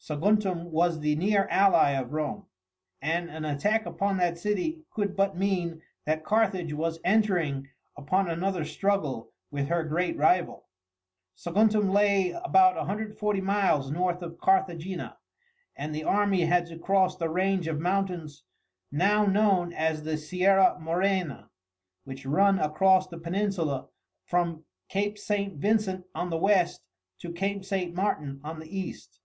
Saguntum 0.00 0.66
was 0.70 1.00
the 1.00 1.16
near 1.16 1.48
ally 1.50 1.90
of 1.96 2.12
Rome, 2.12 2.46
and 3.02 3.28
an 3.28 3.44
attack 3.44 3.86
upon 3.86 4.18
that 4.18 4.38
city 4.38 4.84
could 4.92 5.16
but 5.16 5.36
mean 5.36 5.82
that 6.04 6.24
Carthage 6.24 6.72
was 6.72 7.00
entering 7.02 7.68
upon 7.96 8.30
another 8.30 8.64
struggle 8.64 9.32
with 9.50 9.66
her 9.66 9.82
great 9.82 10.16
rival. 10.16 10.68
Saguntum 11.34 11.90
lay 11.92 12.30
about 12.30 12.76
140 12.76 13.40
miles 13.40 13.90
north 13.90 14.22
of 14.22 14.38
Carthagena, 14.38 15.16
and 15.74 15.92
the 15.92 16.04
army 16.04 16.42
had 16.42 16.66
to 16.66 16.78
cross 16.78 17.16
the 17.16 17.28
range 17.28 17.66
of 17.66 17.80
mountains 17.80 18.44
now 18.92 19.26
known 19.26 19.72
as 19.72 20.04
the 20.04 20.16
Sierra 20.16 20.78
Morena, 20.78 21.50
which 22.04 22.24
run 22.24 22.60
across 22.60 23.08
the 23.08 23.18
peninsula 23.18 23.88
from 24.24 24.62
Cape 24.88 25.18
St. 25.18 25.56
Vincent 25.56 26.06
on 26.14 26.30
the 26.30 26.38
west 26.38 26.84
to 27.18 27.32
Cape 27.32 27.64
St. 27.64 27.92
Martin 27.92 28.40
on 28.44 28.60
the 28.60 28.78
east. 28.78 29.18